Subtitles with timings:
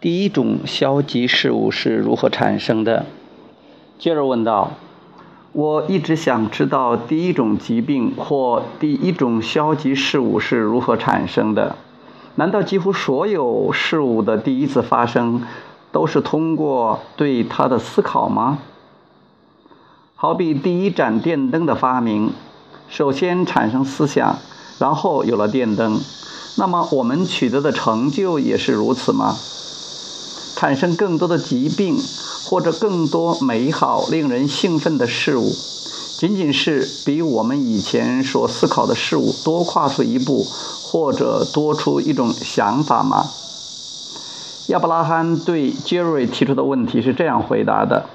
[0.00, 3.06] 第一种消极事物是如何产生的？
[3.98, 4.72] 接着问道
[5.52, 11.76] ：“我一直想知道第一种疾病或第一种消极事物是如何产生的？
[12.34, 15.42] 难道几乎所有事物的第一次发生
[15.90, 18.58] 都是通过对它的思考吗？
[20.16, 22.32] 好比第一盏电灯的发明，
[22.88, 24.36] 首先产生思想，
[24.78, 25.98] 然后有了电灯。
[26.58, 29.34] 那么我们取得的成就也是如此吗？”
[30.56, 31.98] 产生更多的疾病，
[32.44, 35.50] 或者更多美好、令人兴奋的事物，
[36.18, 43.24] 仅仅是比我们以前所思考的事物多跨出一步，或者多出一种想法吗？
[44.68, 48.06] 亚伯拉罕对杰瑞提出的问题是这样回答的：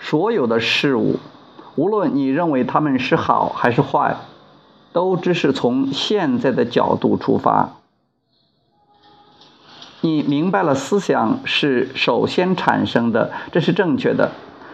[0.00, 1.16] 所有的事物，
[1.76, 4.16] 无论你认为它们是好还是坏，
[4.92, 7.76] 都只是从现在的角度出发。
[10.04, 14.32] 你明白了，思想是首先产生的，这是正确的。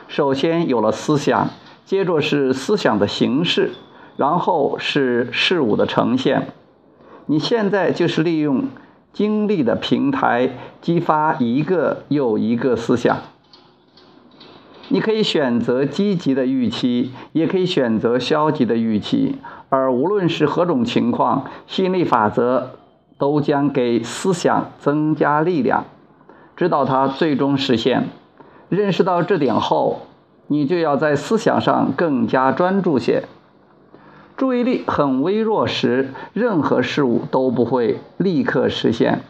[0.09, 1.51] 首先有了思想，
[1.85, 3.71] 接着是思想的形式，
[4.17, 6.49] 然后是事物的呈现。
[7.27, 8.65] 你现在就是利用
[9.13, 10.51] 经历的平台，
[10.83, 13.19] 激发一个又一个思想。
[14.89, 19.37] 你可以选择积极的预期，也可以选择消极的预期，
[19.69, 22.71] 而无论是何种情况，吸引力法则。
[23.21, 25.85] 都将给思想增加力量，
[26.57, 28.09] 直到它最终实现。
[28.71, 30.07] 认识到这点后，
[30.47, 33.25] 你就要在思想上更加专注些。
[34.39, 39.21] 注意力很微弱时，任何事物都不会立刻实现。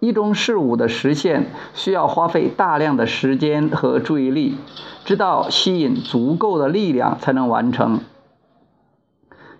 [0.00, 4.56] 一种事物的实现需要花费大量的时间和注意力，
[5.04, 8.00] 直到吸引足够的力量才能完成。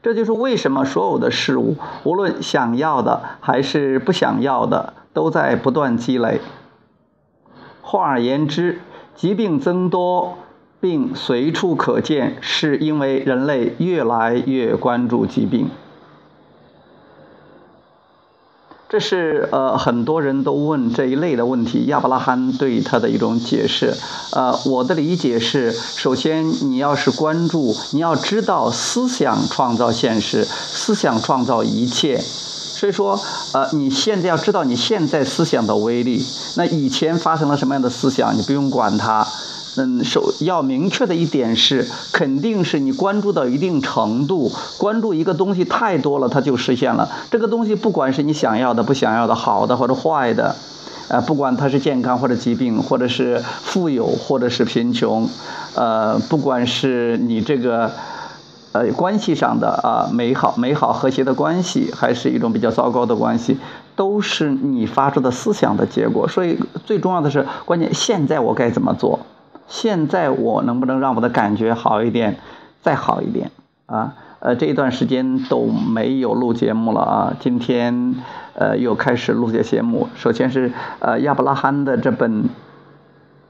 [0.02, 6.40] 这就是为什么所有的事物，无论想要的还是不想要的，都在不断积累。
[7.80, 8.80] 换而言之，
[9.14, 10.38] 疾病增多
[10.80, 15.70] 并随处可见，是因为人类越来越关注疾病。
[18.92, 23.96] 这是呃很多人都问这一类的问题，亚伯拉罕对他的一种解释。
[24.32, 32.18] 呃，我的理解是：首先，你要是关注，你要知道思想创造现实，思想创造一切。
[32.18, 33.18] 所以说，
[33.54, 36.22] 呃，你现在要知道你现在思想的威力。
[36.58, 39.26] 那以前发生了什么样的思想，你不用管它。
[39.74, 47.08] 嗯，首要明确的一点是，肯定是你关注到一定程度，关注一个东西太多了，它就实现了。
[47.30, 50.54] 这个东西不管是你想要的、不想要的、好的或者坏的，
[51.08, 55.26] 呃，不管它是健康或者疾病，或者是富有或者是贫穷，
[55.74, 57.90] 呃，不管是你这个
[58.72, 63.56] 呃关系上的啊美好、美好和谐的关系，还是一种比较糟糕的关系，
[63.96, 66.28] 都是你发出的思想的结果。
[66.28, 69.18] 所以最重要的是，关键现在我该怎么做？
[69.66, 72.38] 现在我能不能让我的感觉好一点，
[72.80, 73.50] 再好一点
[73.86, 74.14] 啊？
[74.40, 77.36] 呃，这一段时间都没有录节目了啊。
[77.38, 78.16] 今天
[78.54, 80.08] 呃又开始录这节目。
[80.16, 82.46] 首先是呃亚伯拉罕的这本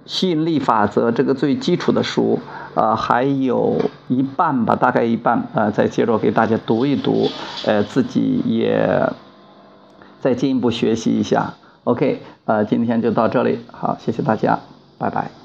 [0.04, 2.40] 吸引力法则这个最基础的书
[2.74, 7.28] 啊，还有一半吧，大概一半呃，再接着给大家读一读，
[7.64, 9.10] 呃，自己也
[10.20, 11.54] 再进一步学习一下。
[11.84, 14.58] OK，呃，今天就到这里，好，谢谢大家，
[14.98, 15.41] 拜拜。